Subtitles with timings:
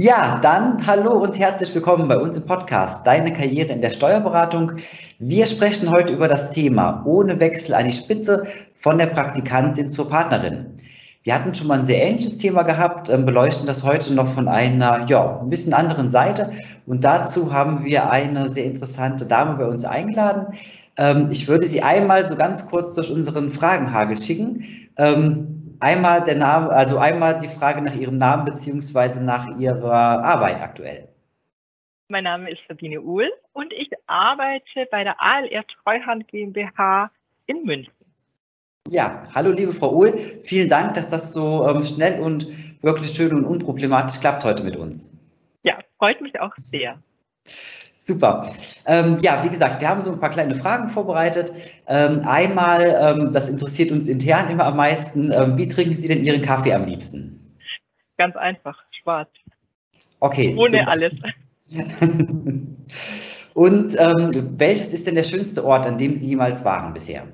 [0.00, 4.74] Ja, dann hallo und herzlich willkommen bei uns im Podcast Deine Karriere in der Steuerberatung.
[5.18, 8.44] Wir sprechen heute über das Thema ohne Wechsel an die Spitze
[8.76, 10.76] von der Praktikantin zur Partnerin.
[11.24, 14.46] Wir hatten schon mal ein sehr ähnliches Thema gehabt, ähm, beleuchten das heute noch von
[14.46, 16.50] einer, ja, ein bisschen anderen Seite.
[16.86, 20.54] Und dazu haben wir eine sehr interessante Dame bei uns eingeladen.
[20.96, 24.64] Ähm, ich würde sie einmal so ganz kurz durch unseren Fragenhagel schicken.
[25.80, 31.08] Einmal der Name, also einmal die Frage nach Ihrem Namen beziehungsweise nach Ihrer Arbeit aktuell.
[32.08, 37.10] Mein Name ist Sabine Uhl und ich arbeite bei der ALR Treuhand GmbH
[37.46, 37.92] in München.
[38.88, 42.48] Ja, hallo liebe Frau Uhl, vielen Dank, dass das so ähm, schnell und
[42.82, 45.12] wirklich schön und unproblematisch klappt heute mit uns.
[45.62, 46.98] Ja, freut mich auch sehr.
[48.08, 48.50] Super.
[48.86, 51.52] Ähm, ja, wie gesagt, wir haben so ein paar kleine Fragen vorbereitet.
[51.86, 56.24] Ähm, einmal, ähm, das interessiert uns intern immer am meisten, ähm, wie trinken Sie denn
[56.24, 57.54] Ihren Kaffee am liebsten?
[58.16, 59.28] Ganz einfach, schwarz.
[60.20, 60.56] Okay.
[60.56, 61.20] Ohne alles.
[63.52, 67.24] Und ähm, welches ist denn der schönste Ort, an dem Sie jemals waren bisher?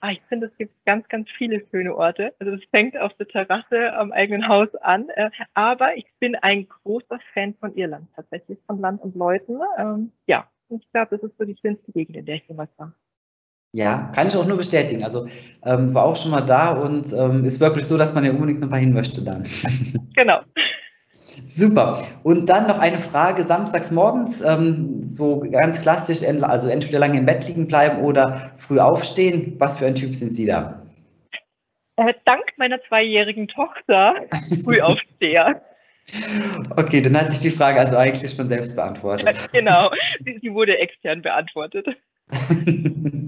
[0.00, 2.34] Ah, ich finde, es gibt ganz, ganz viele schöne Orte.
[2.38, 5.08] Also es fängt auf der Terrasse am eigenen Haus an.
[5.10, 9.58] Äh, aber ich bin ein großer Fan von Irland tatsächlich, von Land und Leuten.
[9.78, 12.92] Ähm, ja, ich glaube, das ist so die schönste Gegend, in der ich jemals war.
[13.72, 15.04] Ja, kann ich auch nur bestätigen.
[15.04, 15.26] Also
[15.64, 18.60] ähm, war auch schon mal da und ähm, ist wirklich so, dass man ja unbedingt
[18.60, 19.42] noch mal hin möchte dann.
[20.14, 20.40] Genau.
[21.46, 22.02] Super.
[22.22, 27.26] Und dann noch eine Frage, samstags morgens, ähm, so ganz klassisch, also entweder lange im
[27.26, 29.54] Bett liegen bleiben oder früh aufstehen.
[29.58, 30.82] Was für ein Typ sind Sie da?
[31.96, 34.14] Äh, dank meiner zweijährigen Tochter
[34.64, 35.62] Frühaufsteher.
[36.76, 39.26] Okay, dann hat sich die Frage also eigentlich schon selbst beantwortet.
[39.26, 39.90] Ja, genau,
[40.24, 41.86] sie, sie wurde extern beantwortet.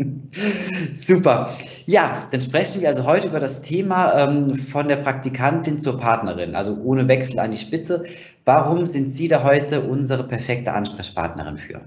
[0.92, 1.50] Super.
[1.86, 6.54] Ja, dann sprechen wir also heute über das Thema ähm, von der Praktikantin zur Partnerin,
[6.54, 8.04] also ohne Wechsel an die Spitze.
[8.44, 11.80] Warum sind Sie da heute unsere perfekte Ansprechpartnerin für?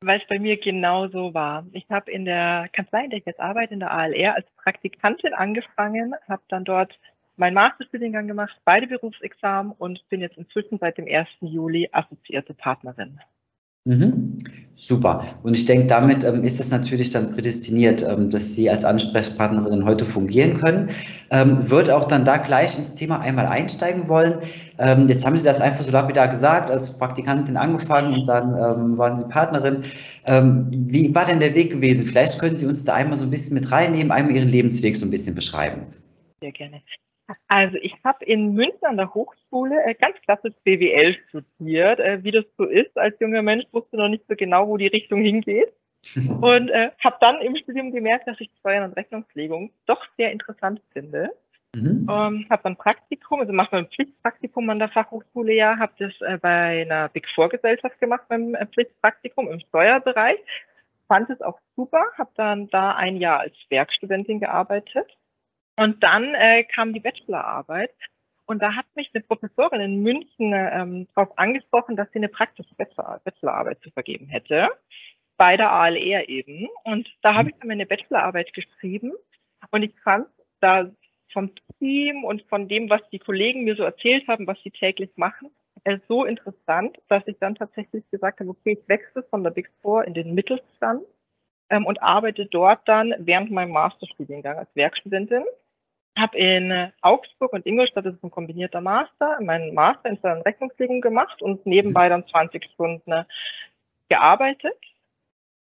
[0.00, 1.66] Weil es bei mir genauso war.
[1.72, 5.32] Ich habe in der Kanzlei, in der ich jetzt arbeite, in der ALR, als Praktikantin
[5.32, 6.98] angefangen, habe dann dort
[7.36, 11.28] meinen Masterstudiengang gemacht, beide Berufsexamen und bin jetzt inzwischen seit dem 1.
[11.40, 13.20] Juli assoziierte Partnerin.
[13.86, 14.38] Mhm.
[14.78, 15.24] Super.
[15.42, 19.86] Und ich denke, damit ähm, ist es natürlich dann prädestiniert, ähm, dass Sie als Ansprechpartnerin
[19.86, 20.90] heute fungieren können.
[21.30, 24.40] Ähm, würde auch dann da gleich ins Thema einmal einsteigen wollen.
[24.78, 28.98] Ähm, jetzt haben Sie das einfach so lapidar gesagt, als Praktikantin angefangen und dann ähm,
[28.98, 29.84] waren Sie Partnerin.
[30.26, 32.04] Ähm, wie war denn der Weg gewesen?
[32.04, 35.06] Vielleicht können Sie uns da einmal so ein bisschen mit reinnehmen, einmal Ihren Lebensweg so
[35.06, 35.86] ein bisschen beschreiben.
[36.42, 36.82] Sehr gerne.
[37.48, 42.00] Also ich habe in München an der Hochschule äh, ganz klassisch BWL studiert.
[42.00, 44.86] Äh, wie das so ist, als junger Mensch wusste noch nicht so genau, wo die
[44.86, 45.72] Richtung hingeht.
[46.40, 50.80] Und äh, habe dann im Studium gemerkt, dass ich Steuern und Rechnungslegung doch sehr interessant
[50.92, 51.30] finde.
[51.74, 52.06] Mhm.
[52.08, 56.38] Ähm, habe dann Praktikum, also mache ein Pflichtpraktikum an der Fachhochschule ja, habe das äh,
[56.38, 60.38] bei einer Big Four Gesellschaft gemacht beim äh, Pflichtpraktikum im Steuerbereich.
[61.08, 65.08] Fand es auch super, habe dann da ein Jahr als Werkstudentin gearbeitet
[65.78, 67.90] und dann äh, kam die Bachelorarbeit.
[68.46, 72.74] Und da hat mich eine Professorin in München ähm, darauf angesprochen, dass sie eine praktische
[72.76, 74.68] Bachelor Bachelorarbeit zu vergeben hätte,
[75.36, 76.68] bei der ALR eben.
[76.84, 79.12] Und da habe ich dann meine Bachelorarbeit geschrieben.
[79.72, 80.28] Und ich fand
[80.60, 80.88] da
[81.32, 85.10] vom Team und von dem, was die Kollegen mir so erzählt haben, was sie täglich
[85.16, 85.50] machen,
[85.84, 89.70] äh, so interessant, dass ich dann tatsächlich gesagt habe, okay, ich wechsle von der Big
[89.82, 91.02] Four in den Mittelstand
[91.68, 95.44] ähm, und arbeite dort dann während meinem Masterstudiengang als Werkstudentin
[96.16, 101.00] habe in Augsburg und Ingolstadt, das ist ein kombinierter Master, meinen Master in Steuer- Rechnungslegung
[101.00, 103.24] gemacht und nebenbei dann 20 Stunden äh,
[104.08, 104.78] gearbeitet.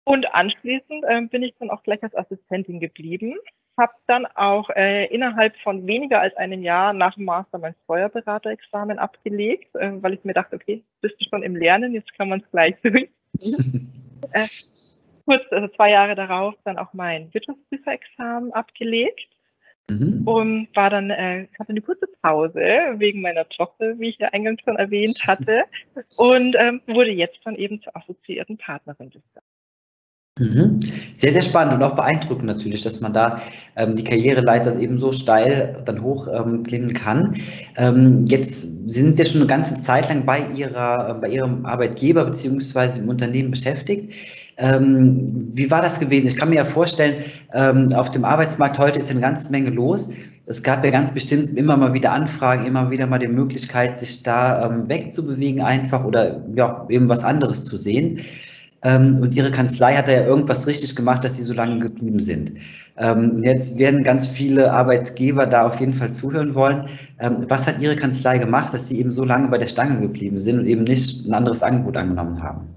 [0.06, 3.36] Und anschließend äh, bin ich dann auch gleich als Assistentin geblieben.
[3.78, 9.00] Habe dann auch äh, innerhalb von weniger als einem Jahr nach dem Master mein Steuerberaterexamen
[9.00, 12.42] abgelegt, äh, weil ich mir dachte, okay, bist du schon im Lernen, jetzt kann man
[12.42, 13.92] es gleich durchziehen.
[14.34, 14.48] äh,
[15.26, 19.30] kurz, also zwei Jahre darauf, dann auch mein Wirtschaftsprüferexamen abgelegt
[19.90, 20.26] Mhm.
[20.26, 22.62] Und war dann, äh, hatte eine kurze Pause
[22.98, 25.64] wegen meiner Tochter, wie ich ja eingangs schon erwähnt hatte,
[26.18, 29.22] und ähm, wurde jetzt dann eben zur assoziierten Partnerin des
[30.40, 30.80] Mhm.
[31.14, 33.40] Sehr, sehr spannend und auch beeindruckend natürlich, dass man da
[33.76, 37.36] ähm, die Karriereleiter eben so steil dann hochklimmen ähm, kann.
[37.78, 41.68] Ähm, jetzt sind Sie ja schon eine ganze Zeit lang bei, Ihrer, äh, bei Ihrem
[41.68, 44.12] Arbeitgeber beziehungsweise im Unternehmen beschäftigt.
[44.58, 46.28] Ähm, wie war das gewesen?
[46.28, 47.24] Ich kann mir ja vorstellen,
[47.54, 50.12] ähm, auf dem Arbeitsmarkt heute ist eine ganze Menge los.
[50.46, 54.24] Es gab ja ganz bestimmt immer mal wieder Anfragen, immer wieder mal die Möglichkeit, sich
[54.24, 58.20] da ähm, wegzubewegen einfach oder ja, eben was anderes zu sehen.
[58.84, 62.54] Ähm, und Ihre Kanzlei hat ja irgendwas richtig gemacht, dass Sie so lange geblieben sind.
[62.98, 66.90] Ähm, jetzt werden ganz viele Arbeitgeber da auf jeden Fall zuhören wollen.
[67.20, 70.38] Ähm, was hat Ihre Kanzlei gemacht, dass Sie eben so lange bei der Stange geblieben
[70.40, 72.68] sind und eben nicht ein anderes Angebot angenommen haben?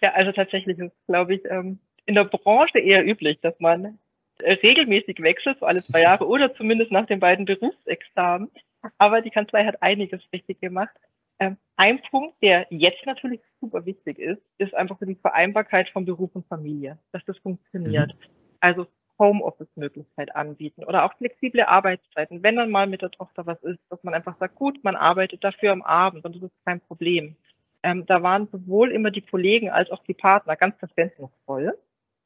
[0.00, 3.98] Ja, also tatsächlich ist, glaube ich, ähm, in der Branche eher üblich, dass man
[4.42, 8.50] regelmäßig wechselt, so alle zwei Jahre oder zumindest nach den beiden Berufsexamen.
[8.98, 10.94] Aber die Kanzlei hat einiges richtig gemacht.
[11.40, 16.30] Ähm, ein Punkt, der jetzt natürlich super wichtig ist, ist einfach die Vereinbarkeit von Beruf
[16.34, 18.14] und Familie, dass das funktioniert.
[18.14, 18.30] Mhm.
[18.60, 18.86] Also
[19.18, 22.42] Homeoffice-Möglichkeit anbieten oder auch flexible Arbeitszeiten.
[22.42, 25.42] Wenn dann mal mit der Tochter was ist, dass man einfach sagt, gut, man arbeitet
[25.42, 27.36] dafür am Abend und das ist kein Problem.
[27.82, 31.78] Ähm, da waren sowohl immer die Kollegen als auch die Partner ganz verständnisvoll.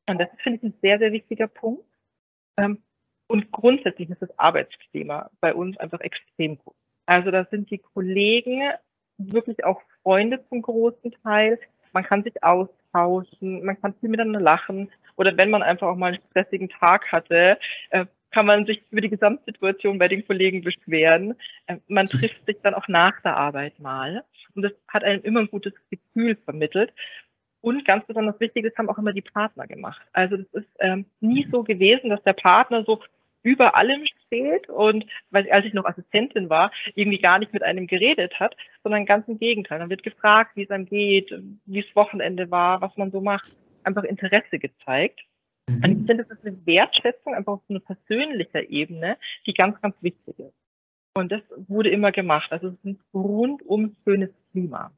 [0.08, 1.84] Und das finde ich ein sehr, sehr wichtiger Punkt.
[2.58, 2.82] Ähm,
[3.28, 6.74] und grundsätzlich ist das Arbeitsklima bei uns einfach extrem gut.
[7.06, 8.62] Also da sind die Kollegen
[9.18, 11.58] wirklich auch Freunde zum großen Teil.
[11.92, 14.90] Man kann sich austauschen, man kann viel miteinander lachen.
[15.16, 17.58] Oder wenn man einfach auch mal einen stressigen Tag hatte,
[17.90, 21.34] äh, kann man sich über die Gesamtsituation bei den Kollegen beschweren.
[21.66, 24.24] Äh, man trifft sich dann auch nach der Arbeit mal.
[24.54, 26.92] Und das hat einem immer ein gutes Gefühl vermittelt.
[27.60, 30.02] Und ganz besonders wichtig ist, haben auch immer die Partner gemacht.
[30.12, 33.00] Also das ist ähm, nie so gewesen, dass der Partner so
[33.44, 37.86] über allem steht und weil als ich noch Assistentin war, irgendwie gar nicht mit einem
[37.86, 39.78] geredet hat, sondern ganz im Gegenteil.
[39.78, 41.34] Dann wird gefragt, wie es einem geht,
[41.66, 43.50] wie es Wochenende war, was man so macht,
[43.84, 45.20] einfach Interesse gezeigt.
[45.76, 45.84] Mhm.
[45.84, 49.16] Und ich finde, das ist eine Wertschätzung einfach auf so einer persönlicher Ebene,
[49.46, 50.54] die ganz, ganz wichtig ist.
[51.14, 52.50] Und das wurde immer gemacht.
[52.52, 54.92] Also es ist ein rundum schönes Klima.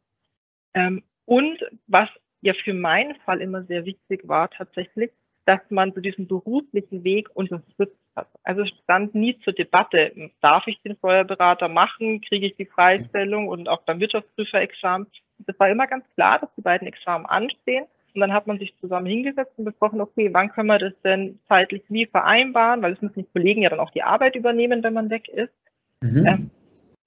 [0.75, 2.09] Ähm, und was
[2.41, 5.11] ja für meinen Fall immer sehr wichtig war tatsächlich,
[5.47, 8.29] dass man zu diesem beruflichen Weg unterstützt hat.
[8.43, 13.49] Also es stand nie zur Debatte, darf ich den Steuerberater machen, kriege ich die Freistellung
[13.49, 15.07] und auch beim Wirtschaftsprüferexamen.
[15.47, 17.87] Es war immer ganz klar, dass die beiden Examen anstehen.
[18.15, 21.41] Und dann hat man sich zusammen hingesetzt und besprochen, okay, wann können wir das denn
[21.49, 24.95] zeitlich wie vereinbaren, weil es müssen die Kollegen ja dann auch die Arbeit übernehmen, wenn
[24.95, 25.53] man weg ist.
[26.01, 26.27] Mhm.
[26.27, 26.51] Ähm,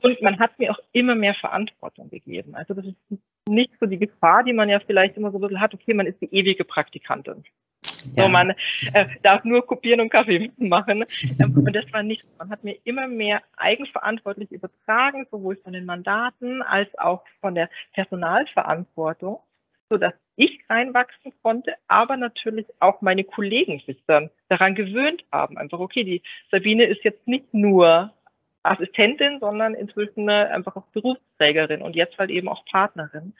[0.01, 2.55] und man hat mir auch immer mehr Verantwortung gegeben.
[2.55, 5.61] Also das ist nicht so die Gefahr, die man ja vielleicht immer so ein bisschen
[5.61, 7.43] hat, okay, man ist die ewige Praktikantin.
[8.15, 8.23] Ja.
[8.23, 11.03] So, man äh, darf nur kopieren und Kaffee machen.
[11.39, 15.85] Ähm, und das war nicht, man hat mir immer mehr eigenverantwortlich übertragen, sowohl von den
[15.85, 19.39] Mandaten als auch von der Personalverantwortung,
[19.89, 25.57] so dass ich reinwachsen konnte, aber natürlich auch meine Kollegen sich dann daran gewöhnt haben.
[25.57, 28.13] Einfach, okay, die Sabine ist jetzt nicht nur
[28.63, 33.33] Assistentin, sondern inzwischen einfach auch Berufsträgerin und jetzt halt eben auch Partnerin.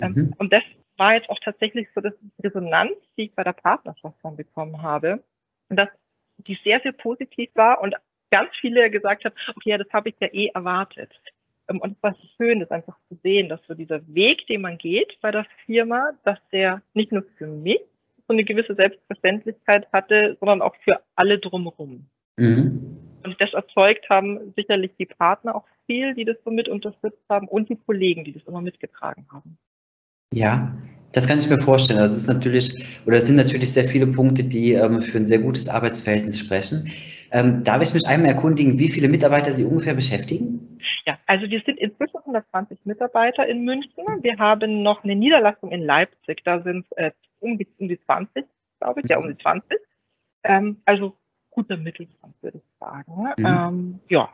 [0.00, 0.34] Ähm, mhm.
[0.38, 0.62] Und das
[0.96, 2.12] war jetzt auch tatsächlich so, die
[2.42, 5.22] Resonanz, die ich bei der Partnerschaft dann bekommen habe,
[5.68, 5.88] dass
[6.38, 7.94] die sehr, sehr positiv war und
[8.30, 11.12] ganz viele gesagt haben, okay, ja, das habe ich ja eh erwartet.
[11.68, 15.18] Ähm, und war schön, das einfach zu sehen, dass so dieser Weg, den man geht
[15.20, 17.80] bei der Firma, dass der nicht nur für mich
[18.26, 22.06] so eine gewisse Selbstverständlichkeit hatte, sondern auch für alle drumherum.
[22.36, 22.98] Mhm.
[23.24, 27.48] Und das erzeugt haben sicherlich die Partner auch viel, die das so mit unterstützt haben
[27.48, 29.58] und die Kollegen, die das immer mitgetragen haben.
[30.32, 30.72] Ja,
[31.12, 31.98] das kann ich mir vorstellen.
[31.98, 35.38] Das ist natürlich, oder es sind natürlich sehr viele Punkte, die ähm, für ein sehr
[35.38, 36.90] gutes Arbeitsverhältnis sprechen.
[37.30, 40.78] Ähm, darf ich mich einmal erkundigen, wie viele Mitarbeiter Sie ungefähr beschäftigen?
[41.06, 44.04] Ja, also wir sind inzwischen 120 Mitarbeiter in München.
[44.22, 46.42] Wir haben noch eine Niederlassung in Leipzig.
[46.44, 48.44] Da sind es äh, um, die, um die 20,
[48.80, 49.78] glaube ich, ja, um die 20.
[50.44, 51.14] Ähm, also
[51.50, 53.12] guter Mittelstand, würde ich sagen.
[53.36, 53.46] Mhm.
[53.46, 54.28] Ähm, ja,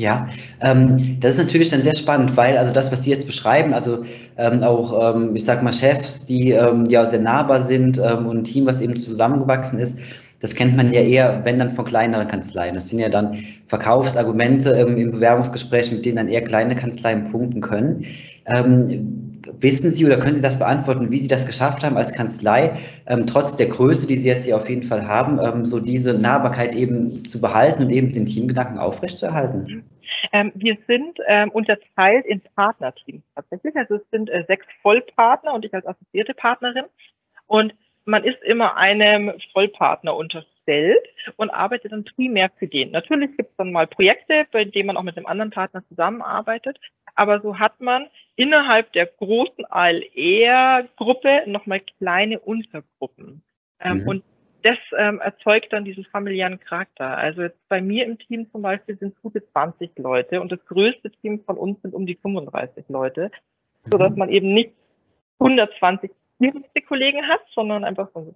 [0.00, 0.28] ja,
[0.60, 4.04] ähm, das ist natürlich dann sehr spannend, weil also das, was Sie jetzt beschreiben, also
[4.36, 8.38] ähm, auch, ähm, ich sag mal, Chefs, die ähm, ja sehr nahbar sind ähm, und
[8.38, 10.00] ein Team, was eben zusammengewachsen ist,
[10.44, 12.74] das kennt man ja eher, wenn dann von kleineren Kanzleien.
[12.74, 13.34] Das sind ja dann
[13.66, 18.04] Verkaufsargumente ähm, im Bewerbungsgespräch, mit denen dann eher kleine Kanzleien punkten können.
[18.54, 22.76] Ähm, wissen Sie oder können Sie das beantworten, wie Sie das geschafft haben als Kanzlei,
[23.06, 26.12] ähm, trotz der Größe, die Sie jetzt hier auf jeden Fall haben, ähm, so diese
[26.12, 29.82] Nahbarkeit eben zu behalten und eben den Teamgedanken aufrechtzuerhalten?
[30.34, 33.74] Ähm, wir sind ähm, unterteilt in Partnerteams tatsächlich.
[33.76, 36.84] Also es sind äh, sechs Vollpartner und ich als assoziierte Partnerin.
[37.46, 37.74] Und
[38.04, 41.06] man ist immer einem Vollpartner unterstellt
[41.36, 42.90] und arbeitet dann primär für den.
[42.90, 46.78] Natürlich gibt es dann mal Projekte, bei denen man auch mit einem anderen Partner zusammenarbeitet.
[47.14, 48.06] Aber so hat man
[48.36, 53.42] innerhalb der großen ALR-Gruppe nochmal kleine Untergruppen.
[53.80, 54.08] Ähm, mhm.
[54.08, 54.24] Und
[54.62, 57.16] das ähm, erzeugt dann diesen familiären Charakter.
[57.16, 60.64] Also jetzt bei mir im Team zum Beispiel sind es gute 20 Leute und das
[60.66, 63.30] größte Team von uns sind um die 35 Leute,
[63.90, 64.18] so dass mhm.
[64.18, 64.72] man eben nicht
[65.38, 68.34] 120 direkte Kollegen hat, sondern einfach so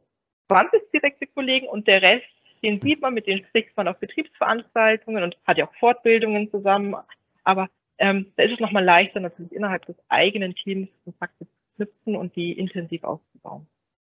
[0.48, 2.24] 20 direkte Kollegen und der Rest,
[2.62, 6.96] den sieht man, mit denen spricht man auf Betriebsveranstaltungen und hat ja auch Fortbildungen zusammen.
[7.44, 12.16] Aber ähm, da ist es nochmal leichter, natürlich innerhalb des eigenen Teams Kontakte zu knüpfen
[12.16, 13.66] und die intensiv auszubauen.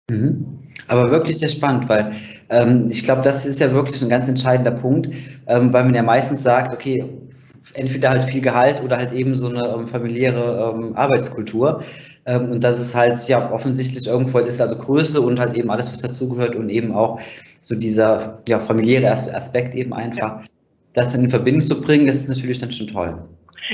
[0.09, 0.59] Mhm.
[0.88, 2.13] Aber wirklich sehr spannend, weil
[2.50, 5.07] ähm, ich glaube, das ist ja wirklich ein ganz entscheidender Punkt,
[5.47, 7.05] ähm, weil man ja meistens sagt, okay,
[7.75, 11.83] entweder halt viel Gehalt oder halt eben so eine ähm, familiäre ähm, Arbeitskultur.
[12.25, 15.91] Ähm, und das ist halt ja offensichtlich irgendwo ist also Größe und halt eben alles,
[15.91, 17.19] was dazugehört und eben auch
[17.61, 20.43] so dieser ja, familiäre Aspekt eben einfach, ja.
[20.93, 23.27] das dann in Verbindung zu bringen, das ist natürlich dann schon toll.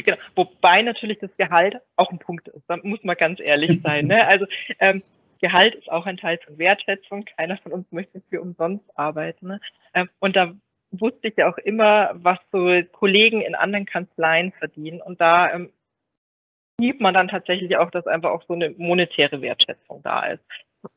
[0.04, 0.18] Genau.
[0.36, 2.63] Wobei natürlich das Gehalt auch ein Punkt ist.
[2.68, 4.06] Da muss man ganz ehrlich sein.
[4.08, 4.27] Ne?
[4.27, 4.46] Also
[4.80, 5.01] ähm,
[5.42, 7.25] Gehalt ist auch ein Teil von Wertschätzung.
[7.38, 9.48] Keiner von uns möchte für umsonst arbeiten.
[9.48, 9.62] Ne?
[9.94, 10.54] Ähm, und da
[10.92, 15.01] wusste ich ja auch immer, was so Kollegen in anderen Kanzleien verdienen.
[15.01, 15.72] Und da ähm,
[16.80, 20.44] sieht man dann tatsächlich auch, dass einfach auch so eine monetäre Wertschätzung da ist.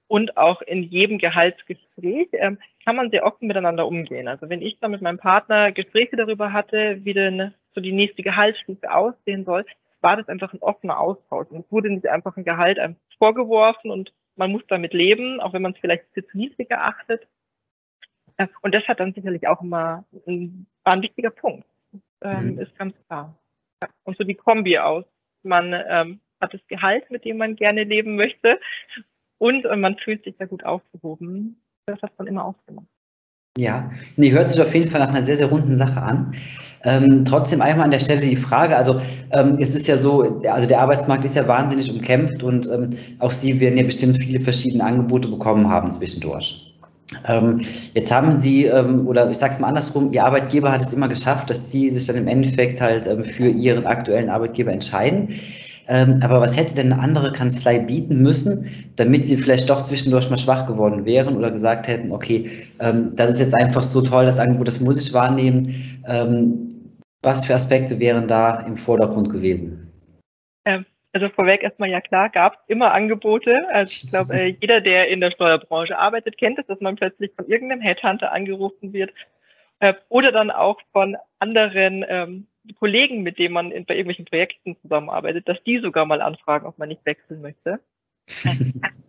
[0.07, 4.29] Und auch in jedem Gehaltsgespräch ähm, kann man sehr offen miteinander umgehen.
[4.29, 8.23] Also wenn ich da mit meinem Partner Gespräche darüber hatte, wie denn so die nächste
[8.23, 9.65] Gehaltsstufe aussehen soll,
[10.01, 11.49] war das einfach ein offener Austausch.
[11.49, 15.53] Und es wurde nicht einfach ein Gehalt einem vorgeworfen und man muss damit leben, auch
[15.53, 17.27] wenn man es vielleicht für zu niedrig erachtet.
[18.63, 21.67] Und das hat dann sicherlich auch immer ein, war ein wichtiger Punkt.
[22.23, 22.59] Ähm, mhm.
[22.59, 23.37] Ist ganz klar.
[24.05, 25.05] Und so die Kombi aus.
[25.43, 28.59] Man ähm, hat das Gehalt, mit dem man gerne leben möchte,
[29.39, 31.61] und äh, man fühlt sich da gut aufgehoben.
[31.87, 32.87] Das hat man immer ausgemacht.
[33.59, 36.35] Ja, nee, hört sich auf jeden Fall nach einer sehr, sehr runden Sache an.
[36.85, 39.01] Ähm, trotzdem einmal an der Stelle die Frage, also
[39.33, 43.33] ähm, es ist ja so, also der Arbeitsmarkt ist ja wahnsinnig umkämpft und ähm, auch
[43.33, 46.75] Sie werden ja bestimmt viele verschiedene Angebote bekommen haben zwischendurch.
[47.27, 47.61] Ähm,
[47.95, 51.09] jetzt haben Sie, ähm, oder ich sage es mal andersrum, Ihr Arbeitgeber hat es immer
[51.09, 55.29] geschafft, dass Sie sich dann im Endeffekt halt ähm, für Ihren aktuellen Arbeitgeber entscheiden.
[56.21, 60.39] Aber was hätte denn eine andere Kanzlei bieten müssen, damit sie vielleicht doch zwischendurch mal
[60.39, 62.49] schwach geworden wären oder gesagt hätten, okay,
[62.79, 65.75] das ist jetzt einfach so toll, das Angebot, das muss ich wahrnehmen.
[67.23, 69.91] Was für Aspekte wären da im Vordergrund gewesen?
[71.13, 73.69] Also vorweg erstmal ja klar, gab es immer Angebote.
[73.73, 77.33] Also ich glaube, äh, jeder, der in der Steuerbranche arbeitet, kennt es, dass man plötzlich
[77.35, 79.13] von irgendeinem Headhunter angerufen wird
[79.81, 82.47] äh, oder dann auch von anderen ähm,
[82.79, 86.79] Kollegen, mit denen man in, bei irgendwelchen Projekten zusammenarbeitet, dass die sogar mal anfragen, ob
[86.79, 87.81] man nicht wechseln möchte.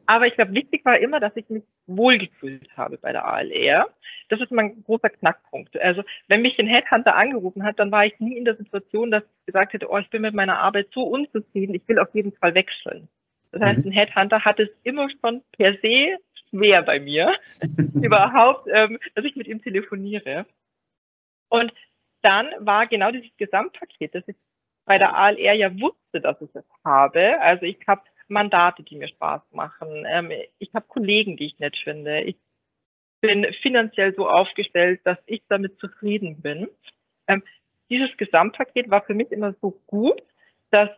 [0.05, 3.87] Aber ich glaube, wichtig war immer, dass ich mich wohlgefühlt habe bei der ALR.
[4.29, 5.79] Das ist mein großer Knackpunkt.
[5.79, 9.23] Also, wenn mich ein Headhunter angerufen hat, dann war ich nie in der Situation, dass
[9.23, 12.33] ich gesagt hätte, oh, ich bin mit meiner Arbeit so unzufrieden, ich will auf jeden
[12.33, 13.07] Fall wechseln.
[13.51, 13.91] Das heißt, mhm.
[13.91, 16.17] ein Headhunter hat es immer schon per se
[16.49, 17.33] schwer bei mir,
[18.01, 20.45] überhaupt, ähm, dass ich mit ihm telefoniere.
[21.49, 21.73] Und
[22.21, 24.35] dann war genau dieses Gesamtpaket, dass ich
[24.85, 27.39] bei der ALR ja wusste, dass ich es habe.
[27.39, 30.05] Also ich habe Mandate, die mir Spaß machen.
[30.07, 32.21] Ähm, ich habe Kollegen, die ich nett finde.
[32.21, 32.37] Ich
[33.21, 36.67] bin finanziell so aufgestellt, dass ich damit zufrieden bin.
[37.27, 37.43] Ähm,
[37.89, 40.21] dieses Gesamtpaket war für mich immer so gut,
[40.71, 40.89] dass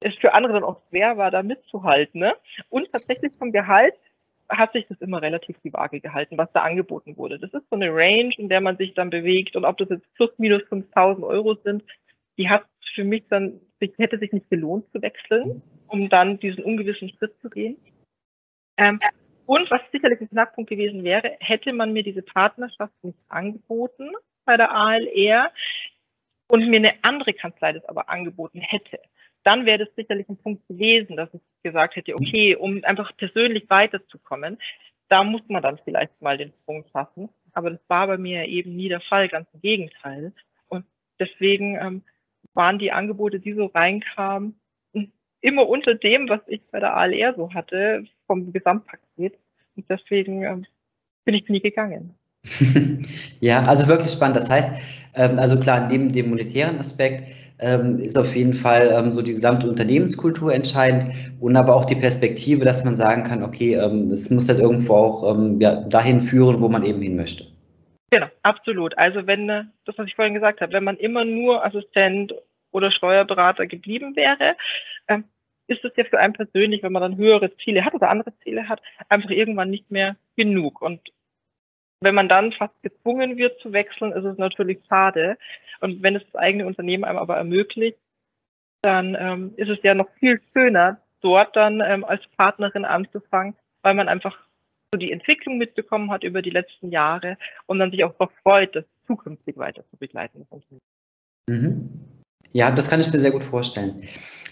[0.00, 2.20] es für andere dann auch schwer war, da mitzuhalten.
[2.20, 2.34] Ne?
[2.68, 3.94] Und tatsächlich vom Gehalt
[4.48, 7.38] hat sich das immer relativ die Waage gehalten, was da angeboten wurde.
[7.38, 10.14] Das ist so eine Range, in der man sich dann bewegt und ob das jetzt
[10.14, 11.82] plus minus 5000 Euro sind,
[12.38, 17.10] die hat für mich dann, hätte sich nicht gelohnt zu wechseln, um dann diesen ungewissen
[17.10, 17.76] Schritt zu gehen.
[18.76, 19.00] Ähm,
[19.46, 24.10] und was sicherlich ein Knackpunkt gewesen wäre, hätte man mir diese Partnerschaft nicht angeboten
[24.44, 25.52] bei der ALR
[26.48, 29.00] und mir eine andere Kanzlei das aber angeboten hätte,
[29.44, 33.70] dann wäre das sicherlich ein Punkt gewesen, dass ich gesagt hätte, okay, um einfach persönlich
[33.70, 34.58] weiterzukommen,
[35.08, 37.28] da muss man dann vielleicht mal den Sprung fassen.
[37.52, 40.32] Aber das war bei mir eben nie der Fall, ganz im Gegenteil.
[40.68, 40.84] Und
[41.20, 42.02] deswegen ähm,
[42.54, 44.60] waren die Angebote, die so reinkamen,
[45.40, 49.34] immer unter dem, was ich bei der ALR so hatte, vom Gesamtpaket.
[49.76, 50.66] Und deswegen ähm,
[51.24, 52.14] bin ich nie gegangen.
[53.40, 54.36] ja, also wirklich spannend.
[54.36, 54.70] Das heißt,
[55.14, 59.32] ähm, also klar, neben dem monetären Aspekt ähm, ist auf jeden Fall ähm, so die
[59.32, 64.30] gesamte Unternehmenskultur entscheidend und aber auch die Perspektive, dass man sagen kann, okay, ähm, es
[64.30, 67.44] muss halt irgendwo auch ähm, ja, dahin führen, wo man eben hin möchte.
[68.10, 68.96] Genau, absolut.
[68.98, 72.32] Also wenn, äh, das, was ich vorhin gesagt habe, wenn man immer nur Assistent
[72.70, 74.56] oder Steuerberater geblieben wäre,
[75.08, 75.24] ähm,
[75.68, 78.68] ist es ja für einen persönlich, wenn man dann höhere Ziele hat oder andere Ziele
[78.68, 80.80] hat, einfach irgendwann nicht mehr genug.
[80.80, 81.00] Und
[82.00, 85.38] wenn man dann fast gezwungen wird zu wechseln, ist es natürlich schade.
[85.80, 87.98] Und wenn es das eigene Unternehmen einem aber ermöglicht,
[88.82, 93.94] dann ähm, ist es ja noch viel schöner, dort dann ähm, als Partnerin anzufangen, weil
[93.94, 94.38] man einfach
[94.92, 97.36] so die Entwicklung mitbekommen hat über die letzten Jahre
[97.66, 100.46] und dann sich auch darauf freut, das zukünftig weiter zu begleiten.
[101.48, 102.15] Mhm.
[102.56, 103.96] Ja, das kann ich mir sehr gut vorstellen.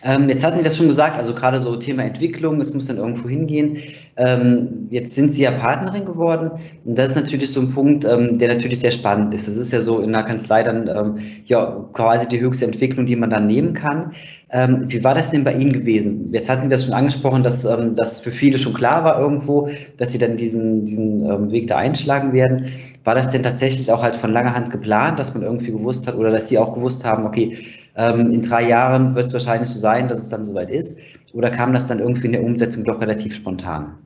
[0.06, 2.98] Ähm, jetzt hatten Sie das schon gesagt, also gerade so Thema Entwicklung, es muss dann
[2.98, 3.78] irgendwo hingehen.
[4.16, 6.50] Ähm, jetzt sind Sie ja Partnerin geworden
[6.84, 9.48] und das ist natürlich so ein Punkt, ähm, der natürlich sehr spannend ist.
[9.48, 13.16] Das ist ja so in einer Kanzlei dann ähm, ja quasi die höchste Entwicklung, die
[13.16, 14.12] man dann nehmen kann.
[14.50, 16.28] Ähm, wie war das denn bei Ihnen gewesen?
[16.34, 19.70] Jetzt hatten Sie das schon angesprochen, dass ähm, das für viele schon klar war irgendwo,
[19.96, 22.66] dass Sie dann diesen, diesen Weg da einschlagen werden.
[23.04, 26.14] War das denn tatsächlich auch halt von langer Hand geplant, dass man irgendwie gewusst hat
[26.16, 27.56] oder dass Sie auch gewusst haben, okay,
[27.96, 31.00] ähm, in drei Jahren wird es wahrscheinlich so sein, dass es dann soweit ist?
[31.32, 33.98] Oder kam das dann irgendwie in der Umsetzung doch relativ spontan?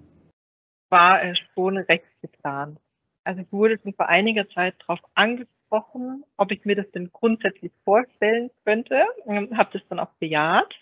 [0.91, 2.79] War äh, schon recht geplant.
[3.25, 7.73] Also ich wurde schon vor einiger Zeit darauf angesprochen, ob ich mir das denn grundsätzlich
[7.85, 9.05] vorstellen könnte.
[9.27, 10.75] Ähm, Habe das dann auch bejaht.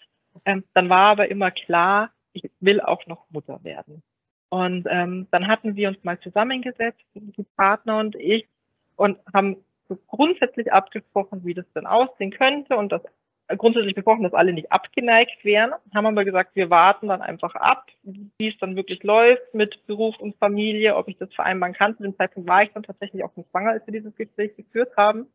[0.44, 4.02] Ähm, dann war aber immer klar, ich will auch noch Mutter werden.
[4.48, 8.46] Und ähm, dann hatten wir uns mal zusammengesetzt, die Partner und ich,
[8.94, 9.56] und haben
[9.88, 13.02] so grundsätzlich abgesprochen, wie das denn aussehen könnte und das
[13.48, 15.72] äh, grundsätzlich besprochen, dass alle nicht abgeneigt wären.
[15.94, 20.18] Haben aber gesagt, wir warten dann einfach ab, wie es dann wirklich läuft mit Beruf
[20.18, 21.96] und Familie, ob ich das vereinbaren kann.
[21.96, 24.96] Zu dem Zeitpunkt war ich dann tatsächlich auch nicht schwanger, als wir dieses Gespräch geführt
[24.96, 25.26] haben.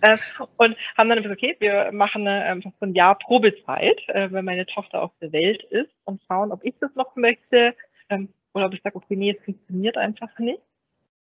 [0.00, 0.16] äh,
[0.56, 4.66] und haben dann gesagt, okay, wir machen äh, so ein Jahr Probezeit, äh, wenn meine
[4.66, 7.74] Tochter auf der Welt ist und schauen, ob ich das noch möchte
[8.08, 10.60] ähm, oder ob ich sage, okay, nee, es funktioniert einfach nicht.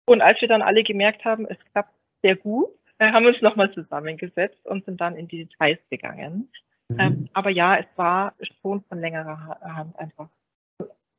[0.06, 3.72] Und als wir dann alle gemerkt haben, es klappt sehr gut, äh, haben uns nochmal
[3.72, 6.50] zusammengesetzt und sind dann in die Details gegangen.
[6.88, 7.00] Mhm.
[7.00, 10.28] Ähm, aber ja, es war schon von längerer Hand einfach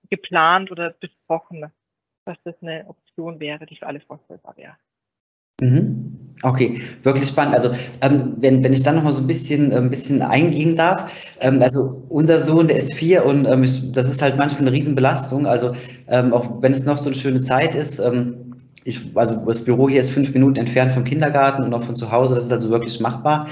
[0.09, 1.71] geplant oder besprochen,
[2.25, 4.75] dass das eine Option wäre, die für alle vorstellbar wäre.
[5.61, 6.15] Mhm.
[6.41, 7.53] Okay, wirklich spannend.
[7.53, 11.11] Also ähm, wenn, wenn ich dann noch mal so ein bisschen, ein bisschen eingehen darf,
[11.41, 14.71] ähm, also unser Sohn, der ist vier und ähm, ich, das ist halt manchmal eine
[14.71, 15.45] Riesenbelastung.
[15.47, 15.75] Also
[16.07, 18.48] ähm, auch wenn es noch so eine schöne Zeit ist, ähm,
[18.86, 22.12] ich, also das Büro hier ist fünf Minuten entfernt vom Kindergarten und auch von zu
[22.12, 23.48] Hause, das ist also wirklich machbar.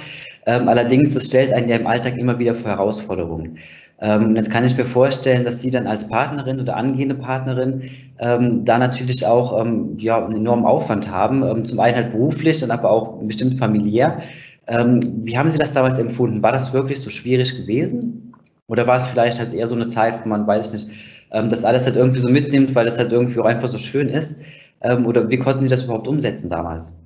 [0.45, 3.57] Ähm, allerdings, das stellt einen ja im Alltag immer wieder vor Herausforderungen.
[3.99, 7.81] Ähm, jetzt kann ich mir vorstellen, dass Sie dann als Partnerin oder angehende Partnerin
[8.19, 11.43] ähm, da natürlich auch ähm, ja, einen enormen Aufwand haben.
[11.43, 14.19] Ähm, zum einen halt beruflich, dann aber auch bestimmt familiär.
[14.67, 16.41] Ähm, wie haben Sie das damals empfunden?
[16.43, 18.33] War das wirklich so schwierig gewesen?
[18.67, 20.87] Oder war es vielleicht halt eher so eine Zeit, wo man, weiß ich nicht,
[21.29, 24.39] das alles halt irgendwie so mitnimmt, weil es halt irgendwie auch einfach so schön ist?
[24.81, 26.97] Ähm, oder wie konnten Sie das überhaupt umsetzen damals?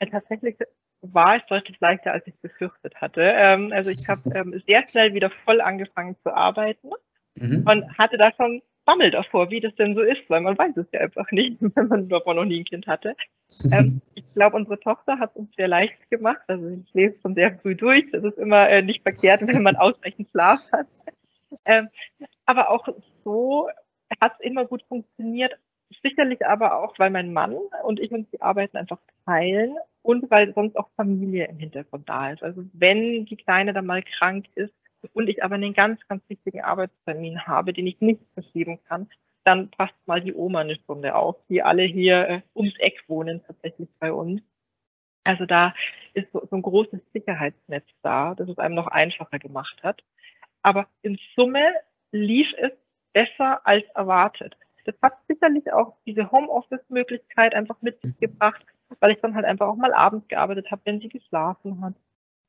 [0.00, 0.56] Ja, tatsächlich
[1.02, 3.22] war es deutlich leichter, als ich befürchtet hatte.
[3.22, 6.90] Ähm, also ich habe ähm, sehr schnell wieder voll angefangen zu arbeiten
[7.34, 7.64] mhm.
[7.66, 10.86] und hatte da schon Bammel davor, wie das denn so ist, weil man weiß es
[10.92, 13.14] ja einfach nicht, wenn man davon noch nie ein Kind hatte.
[13.72, 16.42] Ähm, ich glaube, unsere Tochter hat es uns sehr leicht gemacht.
[16.48, 18.04] Also ich lese schon sehr früh durch.
[18.12, 20.86] Das ist immer äh, nicht verkehrt, wenn man ausreichend Schlaf hat.
[21.64, 21.88] Ähm,
[22.46, 22.88] aber auch
[23.24, 23.68] so
[24.20, 25.52] hat es immer gut funktioniert,
[26.02, 30.52] Sicherlich aber auch, weil mein Mann und ich uns die Arbeiten einfach teilen und weil
[30.54, 32.42] sonst auch Familie im Hintergrund da ist.
[32.42, 34.74] Also wenn die Kleine dann mal krank ist
[35.12, 39.08] und ich aber einen ganz, ganz wichtigen Arbeitstermin habe, den ich nicht verschieben kann,
[39.44, 43.42] dann passt mal die Oma eine Stunde auf, die alle hier äh, ums Eck wohnen
[43.46, 44.40] tatsächlich bei uns.
[45.24, 45.74] Also da
[46.14, 50.02] ist so, so ein großes Sicherheitsnetz da, das es einem noch einfacher gemacht hat.
[50.62, 51.64] Aber in Summe
[52.12, 52.72] lief es
[53.12, 54.56] besser als erwartet.
[54.84, 58.64] Das hat sicherlich auch diese Homeoffice-Möglichkeit einfach mitgebracht,
[59.00, 61.94] weil ich dann halt einfach auch mal abends gearbeitet habe, wenn sie geschlafen hat.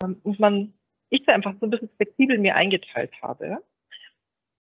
[0.02, 0.74] Und man,
[1.10, 3.60] ich da einfach so ein bisschen flexibel mir eingeteilt habe.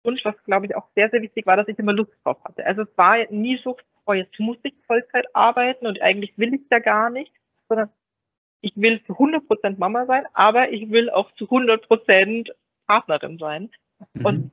[0.04, 2.66] Und was, glaube ich, auch sehr, sehr wichtig war, dass ich immer Lust drauf hatte.
[2.66, 6.62] Also es war nie so, oh, jetzt muss ich Vollzeit arbeiten und eigentlich will ich
[6.72, 7.32] ja gar nicht,
[7.70, 7.90] sondern
[8.62, 12.54] ich will zu 100 Prozent Mama sein, aber ich will auch zu 100 Prozent
[12.88, 13.70] Partnerin sein.
[14.14, 14.52] Mhm.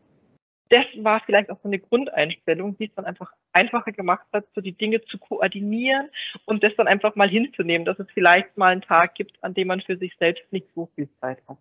[0.70, 4.60] Das war vielleicht auch so eine Grundeinstellung, die es dann einfach einfacher gemacht hat, so
[4.60, 6.08] die Dinge zu koordinieren
[6.44, 9.68] und das dann einfach mal hinzunehmen, dass es vielleicht mal einen Tag gibt, an dem
[9.68, 11.58] man für sich selbst nicht so viel Zeit hat.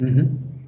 [0.00, 0.66] Mhm.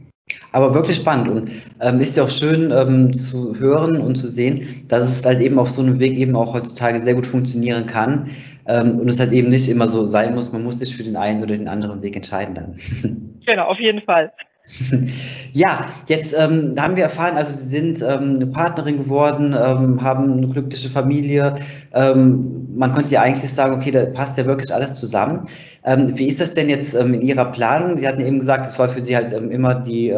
[0.52, 4.84] Aber wirklich spannend und ähm, ist ja auch schön ähm, zu hören und zu sehen,
[4.88, 8.30] dass es halt eben auf so einem Weg eben auch heutzutage sehr gut funktionieren kann
[8.66, 11.16] ähm, und es halt eben nicht immer so sein muss, man muss sich für den
[11.16, 12.76] einen oder den anderen Weg entscheiden dann.
[13.46, 14.30] Genau, auf jeden Fall.
[15.52, 20.32] Ja, jetzt ähm, haben wir erfahren, also Sie sind ähm, eine Partnerin geworden, ähm, haben
[20.32, 21.56] eine glückliche Familie.
[21.94, 25.48] Ähm, man könnte ja eigentlich sagen, okay, da passt ja wirklich alles zusammen.
[25.84, 27.94] Ähm, wie ist das denn jetzt ähm, in Ihrer Planung?
[27.94, 30.14] Sie hatten eben gesagt, es war für Sie halt immer die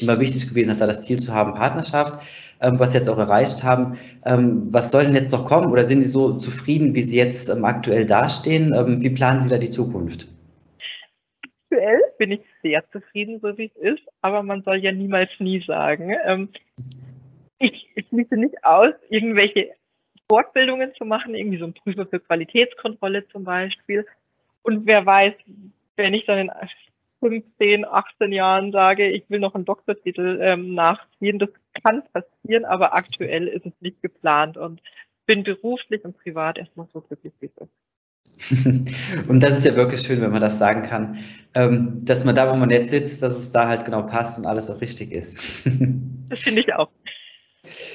[0.00, 2.20] immer wichtig gewesen, da das Ziel zu haben, Partnerschaft,
[2.60, 3.98] was Sie jetzt auch erreicht haben.
[4.22, 5.72] was soll denn jetzt noch kommen?
[5.72, 8.70] Oder sind Sie so zufrieden, wie Sie jetzt aktuell dastehen?
[9.02, 10.28] wie planen Sie da die Zukunft?
[11.70, 15.62] aktuell bin ich sehr zufrieden, so wie es ist, aber man soll ja niemals nie
[15.66, 16.14] sagen.
[16.24, 16.48] Ähm,
[17.58, 19.74] ich, schließe nicht aus, irgendwelche
[20.30, 24.06] Fortbildungen zu machen, irgendwie so ein Prüfer für Qualitätskontrolle zum Beispiel.
[24.62, 25.34] Und wer weiß,
[25.96, 26.50] wenn ich dann in
[27.20, 31.38] 15, 18 Jahren sage, ich will noch einen Doktortitel ähm, nachziehen.
[31.38, 31.50] Das
[31.82, 34.80] kann passieren, aber aktuell ist es nicht geplant und
[35.26, 37.72] bin beruflich und privat erstmal so glücklich wie es ist.
[39.28, 41.18] Und das ist ja wirklich schön, wenn man das sagen kann,
[41.54, 44.46] ähm, dass man da, wo man jetzt sitzt, dass es da halt genau passt und
[44.46, 45.38] alles auch richtig ist.
[46.30, 46.90] Das finde ich auch.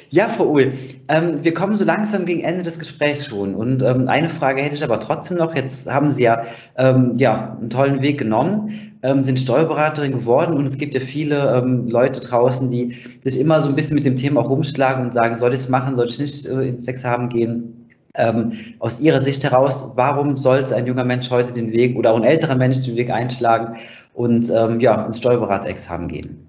[0.09, 0.73] Ja, Frau Uhl,
[1.07, 3.53] ähm, wir kommen so langsam gegen Ende des Gesprächs schon.
[3.53, 5.55] Und ähm, eine Frage hätte ich aber trotzdem noch.
[5.55, 6.41] Jetzt haben Sie ja,
[6.75, 12.21] ja einen tollen Weg genommen, sind Steuerberaterin geworden und es gibt ja viele ähm, Leute
[12.21, 15.59] draußen, die sich immer so ein bisschen mit dem Thema rumschlagen und sagen, soll ich
[15.59, 17.83] es machen, soll ich nicht äh, ins Examen gehen?
[18.15, 22.17] Ähm, aus Ihrer Sicht heraus, warum sollte ein junger Mensch heute den Weg oder auch
[22.17, 23.78] ein älterer Mensch den Weg einschlagen
[24.13, 26.47] und ähm, ja, ins Steuerberaterexamen gehen?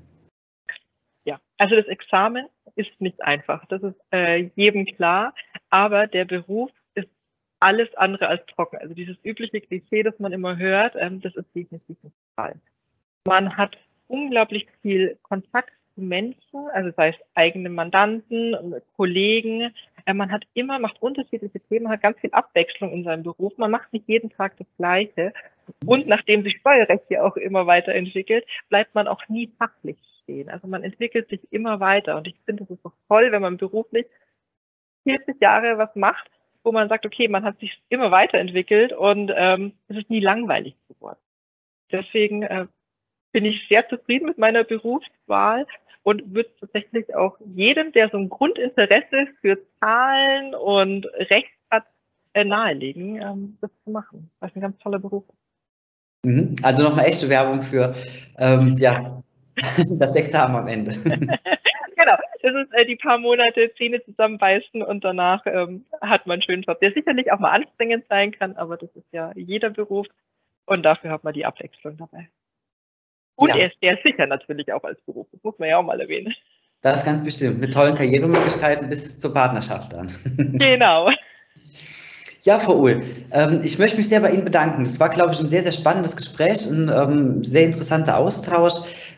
[1.24, 2.46] Ja, also das Examen
[2.76, 5.34] ist nicht einfach, das ist äh, jedem klar,
[5.70, 7.08] aber der Beruf ist
[7.60, 8.76] alles andere als trocken.
[8.78, 12.54] Also dieses übliche Klischee, das man immer hört, ähm, das ist definitiv nicht der Fall.
[13.26, 18.54] Man hat unglaublich viel Kontakt zu Menschen, also sei es eigene Mandanten,
[18.96, 19.72] Kollegen,
[20.12, 23.56] man hat immer, macht unterschiedliche Themen, hat ganz viel Abwechslung in seinem Beruf.
[23.56, 25.32] Man macht nicht jeden Tag das Gleiche.
[25.86, 30.50] Und nachdem sich Steuerrecht ja auch immer weiterentwickelt, bleibt man auch nie fachlich stehen.
[30.50, 32.16] Also man entwickelt sich immer weiter.
[32.16, 34.06] Und ich finde, es ist doch toll, wenn man beruflich
[35.04, 36.30] 40 Jahre was macht,
[36.62, 40.74] wo man sagt, okay, man hat sich immer weiterentwickelt und ähm, es ist nie langweilig
[40.88, 41.18] geworden.
[41.92, 42.66] Deswegen äh,
[43.32, 45.66] bin ich sehr zufrieden mit meiner Berufswahl
[46.04, 51.84] und würde tatsächlich auch jedem, der so ein Grundinteresse für Zahlen und Recht hat,
[52.34, 54.30] äh, nahelegen, ähm, das zu machen.
[54.40, 55.24] Das ist ein ganz toller Beruf.
[56.24, 56.54] Mhm.
[56.62, 57.94] Also nochmal echte Werbung für
[58.38, 59.22] ähm, ja,
[59.98, 60.92] das Examen am Ende.
[61.96, 66.42] genau, das ist äh, die paar Monate Zähne zusammenbeißen und danach ähm, hat man einen
[66.42, 70.06] schönen Job, der sicherlich auch mal anstrengend sein kann, aber das ist ja jeder Beruf
[70.66, 72.28] und dafür hat man die Abwechslung dabei.
[73.36, 73.56] Und ja.
[73.56, 75.26] er ist sehr sicher natürlich auch als Beruf.
[75.32, 76.32] Das muss man ja auch mal erwähnen.
[76.82, 77.60] Das ganz bestimmt.
[77.60, 80.12] Mit tollen Karrieremöglichkeiten bis zur Partnerschaft dann.
[80.58, 81.10] Genau.
[82.42, 84.82] Ja, Frau Uhl, ähm, ich möchte mich sehr bei Ihnen bedanken.
[84.82, 88.74] Es war, glaube ich, ein sehr, sehr spannendes Gespräch, ein ähm, sehr interessanter Austausch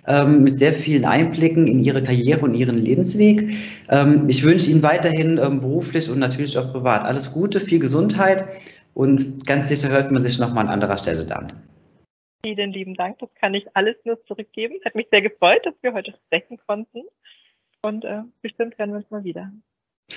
[0.06, 3.56] ähm, mit sehr vielen Einblicken in Ihre Karriere und Ihren Lebensweg.
[4.28, 8.44] Ich wünsche Ihnen weiterhin beruflich und natürlich auch privat alles Gute, viel Gesundheit
[8.94, 11.52] und ganz sicher hört man sich nochmal an anderer Stelle dann.
[12.46, 13.18] Vielen lieben Dank.
[13.18, 14.76] Das kann ich alles nur zurückgeben.
[14.84, 17.02] Hat mich sehr gefreut, dass wir heute sprechen konnten.
[17.82, 19.50] Und äh, bestimmt hören wir uns mal wieder.